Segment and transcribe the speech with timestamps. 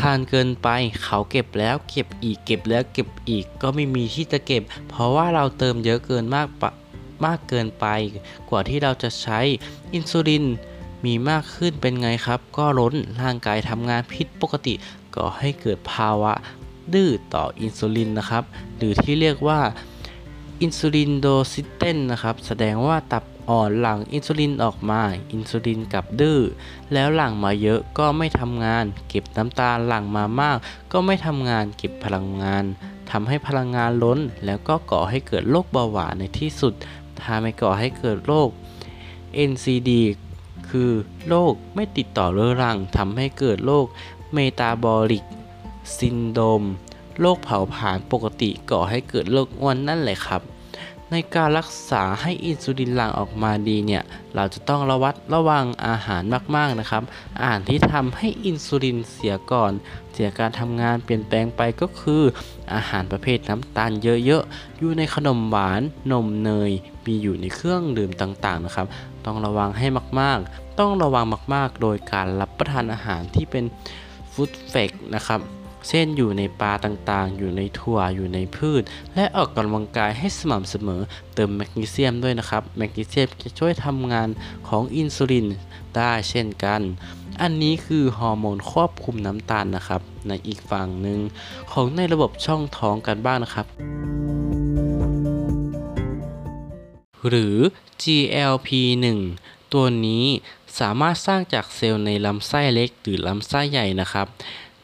[0.00, 0.68] ทานเกินไป
[1.02, 6.70] เขาเก็บแล้วเก็บอีกเก็บแล้วเก็บอีกก็ไม่มีที่จะเก็บ เพราะว่าเราเติมเยอะเกินมากปะ
[7.24, 7.86] มากเกินไป
[8.50, 9.40] กว่าที่เราจะใช้
[9.94, 10.44] อินซูลิน
[11.04, 14.74] มีมากขึ้นเป็นไงครับ ก็ล้นร่างกายทำงานผิดปกติ
[15.14, 16.32] ก่อให้เกิดภาวะ
[16.94, 18.44] ดื้อต่ออินซูลินนะครับ
[18.76, 19.60] หรือที่เรียกว่า
[20.60, 25.00] อินซูลินโดซิเตนนะครับ แสดงว่าตับ อ่อนหลั่งอินซูลินออกมา
[25.30, 26.40] อินซูลินก็ดื้อ
[26.92, 30.56] แล้วหลั่งมาเยอะก็ไม่ทำงาน เก็บน้ำตาลหลั่งมามาก
[30.92, 32.64] ก็ไม่ทำงานเก็บพลังงาน
[33.10, 36.74] ทำให้พลังงานล้น แล้วก็ก่อให้เกิดโรคเบาหวานในที่สุด
[37.20, 38.48] ถ้าไม่ก่อให้เกิดโรค
[39.50, 39.90] NCD
[40.68, 40.90] คือ
[41.28, 43.86] โรคไม่ติดต่อเรื้อรังทำให้เกิดโรค
[44.34, 45.24] metabolic
[45.96, 46.62] syndrome
[47.20, 50.42] โรคเผาผลาญปกติก่อให้เกิดโรคอ้วนนั่นแหละครับ
[51.12, 54.02] ในการรักษาให้อินซูลินหลั่งออกมาดีเนี่ย
[54.34, 56.22] เราจะต้องระวัดระวังอาหาร
[56.56, 57.02] มากๆนะครับ
[57.40, 59.72] อาหารที่ทำให้อินซูลินเสียก่อน
[60.12, 62.22] เสียการทำงานเปลี่ยนแปลงไปก็คือ
[62.74, 65.80] อาหารประเภทน้ำตาลเยอะๆ อยู่ในขนมหวาน
[66.12, 66.70] นมเนย
[67.06, 68.86] มีอยู่ในเครื่องดื่มต่างๆนะครับ
[69.24, 69.86] ต้องระวังให้
[70.20, 73.64] มากๆ ต้องระวังมากๆ โดยการรับประทานอาหารที่เป็น
[74.32, 75.40] ฟู้ดเฟกนะครับ
[75.88, 78.82] เช่นอยู่ในปลาต่างๆ อยู่ในถั่ว อยู่ในพืช
[79.14, 81.00] และออกกำลังกายให้สม่ำเสมอ
[81.34, 84.28] เติมแมกนีเซียมด้วยนะครับ แมกนีเซียมจะช่วยทำงาน
[84.68, 85.46] ของอินซูลิน
[85.96, 86.80] ได้เช่นกัน
[87.40, 91.18] อันนี้คือฮอร์โมนควบคุมน้ำตาลนะครับ ในอีกฝั่งหนึ่ง
[91.72, 93.66] ของในระบบช่องท้องกันบ้างนะครับ
[97.28, 97.56] หรือ
[98.02, 99.06] GLP-1
[99.72, 100.24] ตัวนี้
[100.80, 104.26] สามารถสร้างจากเซลล์ในลำไส้เล็กหรือลำไส้ใหญ่นะครับ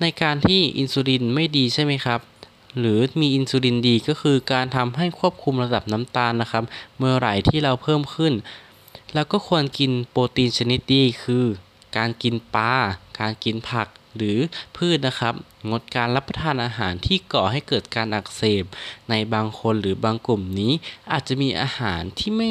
[0.00, 2.20] ในการที่อินซูลินไม่ดีใช่ไหมครับ
[2.78, 6.64] หรือมีอินซูลินดีก็คือการทำให้ควบคุมระดับน้ำตาลนะครับ
[6.98, 8.34] เมื่อไหร่ที่เราเพิ่มขึ้น
[9.14, 11.44] แล้วก็ควรกินโปรตีนชนิดดีคือ
[11.96, 12.72] การกินปลา
[13.20, 14.38] การกินผักหรือ
[14.76, 15.34] พืชนะครับ
[15.70, 18.64] งดการรับประทานอาหารที่ก่อให้เกิดการอักเสบ
[19.10, 20.72] ในบางคนหรือบางกลุ่มนี้
[21.12, 22.50] อาจจะมีอาหารที่ไม่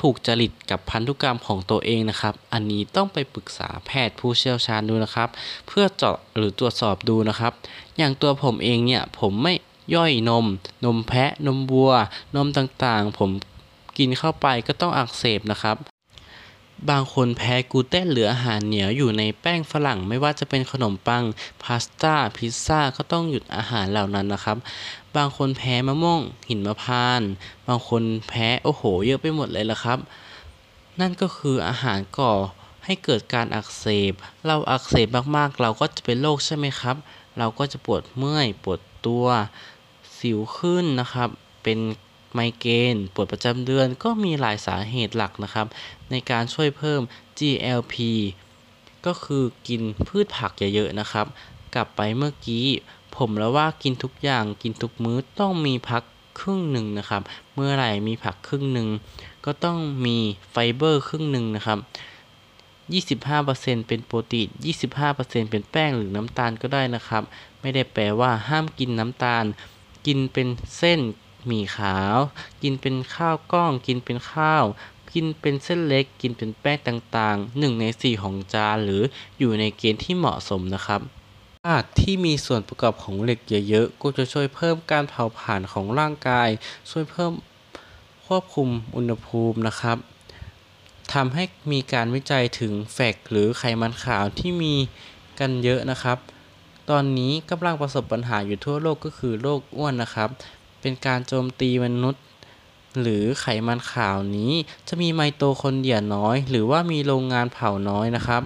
[0.00, 5.28] ถูกจริตกับพันธุกรรมของตัวเองนะครับ อันนี้ต้องไปปรึกษาแพทย์ผู้เชี่ยวชาญดูนะครับ
[5.66, 7.52] เพื่อเจาะหรือตรวจสอบดูนะครับ
[7.96, 9.54] อย่างตัวผมเองเนี่ยผมไม่
[9.94, 10.46] ย่อยนม
[10.84, 11.92] นมแพะ นมวัว
[12.36, 13.30] นมต่างๆ ผม
[13.98, 15.76] กินเข้าไปก็ต้องอักเสบนะครับ
[16.90, 21.24] บางคนแพ้กูเตนหรืออาหารเหนียวอยู่ในแป้งฝรั่ง ไม่ว่าจะเป็นขนมปัง
[21.62, 24.56] พาสต้า พิซซ่า ก็ต้องหยุดอาหารเหล่านั้นนะครับ
[25.16, 27.22] บางคนแพ้มะม่วง หินมะพร้าน
[27.66, 29.98] บางคนแพ้โอ้โห เยอะไปหมดเลยละครับ
[31.00, 32.32] นั่นก็คืออาหารก่อ
[32.84, 34.12] ให้เกิดการอักเสบ
[34.46, 36.96] เราอักเสบมากๆ เราก็จะเป็นโรคใช่ไหมครับ
[37.38, 39.26] เราก็จะปวดเมื่อย ปวดตัว
[40.18, 41.28] สิวขึ้นนะครับ
[41.62, 41.78] เป็น
[42.32, 45.66] ไมเกรนปวดประจำเดือนก็มีหลายสาเหตุหลักนะครับ
[46.10, 47.00] ในการช่วยเพิ่ม
[47.38, 47.94] GLP
[49.06, 51.26] ก็คือกินพืชผักเยอะๆนะครับ
[51.74, 52.66] กลับไปเมื่อกี้
[53.16, 56.02] ผมแล้วว่ากินทุกอย่างกินทุกมื้อต้องมีพัก
[56.40, 57.22] ครึ่งหนึ่งนะครับ
[57.54, 58.88] เมื่อไหร่มีผักครึ่งหนึ่ง
[59.44, 60.16] ก็ต้องมี
[60.50, 61.78] ไฟเบอร์ครึ่งหนึ่งนะครับ
[63.18, 64.48] 25%เป็นโปรตีน
[64.98, 67.22] 25%เป็นแป้งหรือน้ำตาลก็ได้นะครับ
[67.60, 69.44] ไม่ได้แปลว่าห้ามกินน้ำตาล
[70.06, 71.00] กินเป็นเส้น
[71.46, 72.18] หมี่ขาว
[72.62, 74.64] กินเป็นข้าวกล้อง กินเป็นข้าว
[75.12, 79.02] กินเป็นเส้นเล็ก กินเป็นแป้งต่างๆ 1 ใน 4 ของจานหรือ
[79.38, 81.00] อยู่ในเกณฑ์ที่เหมาะสมนะครับ
[81.64, 86.48] ธาตุที่มีส่วนประกอบของเหล็กเยอะๆ ก็จะช่วยเพิ่มการเผาผลาญของร่างกาย
[86.90, 87.32] ช่วยเพิ่ม
[88.26, 89.98] ควบคุมอุณหภูมินะครับ
[91.12, 91.42] ทำให้
[91.72, 94.74] มีการวิจัยถึงแฟกหรือไขมันขาวที่มี
[95.38, 96.18] กันเยอะนะครับ
[96.90, 100.28] ตอนนี้กำลังประสบปัญหาอยู่ทั่วโลกก็คือโรคอ้วนนะครับ
[100.80, 102.24] เป็นการโจมตีมนุษย์
[103.00, 104.52] หรือไขมันขาวนี้
[104.88, 108.42] จะมีไมโตคอนเดรียน้อย หรือว่ามีโรงงานเผาน้อยนะครับ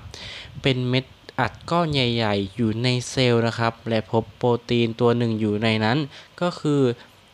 [0.63, 1.05] เป็นเม็ด
[1.39, 5.99] อัดก้อนใหญ่ ๆ อยู่ในเซลล์นะครับ และพบโปรตีนตัวหนึ่งอยู่ในนั้น
[6.41, 6.81] ก็คือ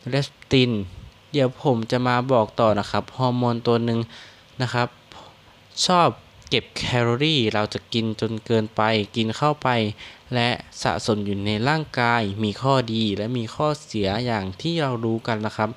[0.09, 0.71] เลปติน
[1.31, 3.99] เดี๋ยวผมจะมาบอกต่อนะครับ ฮอร์โมนตัวหนึ่ง
[4.61, 4.87] นะครับ
[5.85, 6.09] ชอบ
[6.49, 8.81] เก็บแคลอรี่เราจะกินจนเกินไป
[9.15, 9.69] กินเข้าไป
[10.33, 10.49] และ
[10.83, 15.69] สะสมอยู่ในร่างกายมีข้อดีและมีข้อเสียอย่างที่เรารู้กันนะครับ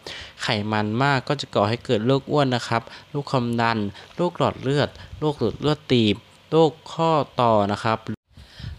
[0.43, 3.79] ไขมันมากก็จะก่อให้เกิดโรคอ้วนนะครับโรคความดัน
[4.17, 6.17] โรคหลอดเลือดโรคหลอดเลือดตีบ
[6.51, 7.11] โรคข้อ
[7.41, 7.99] ต่อนะครับ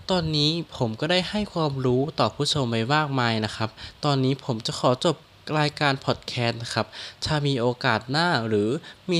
[0.09, 3.69] ตอนนี้ผมก็ได้ให้ความรู้ต่อผู้ชมไปมากมายนะครับ
[4.05, 5.15] ตอนนี้ผมจะขอจบ
[5.59, 6.85] รายการพอดแคสต์นะครับ
[7.25, 8.69] ถ้ามีโอกาสหน้าหรือ
[9.11, 9.19] มี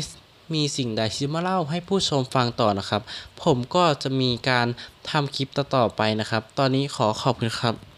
[0.54, 3.02] มีสิ่งใดที่มาเล่าให้ผู้ชมฟังต่อนะครับ
[3.44, 4.68] ผมก็จะมีการ
[5.10, 7.91] ทำคลิปต่อๆไปนะครับ ตอนนี้ขอขอบคุณครับ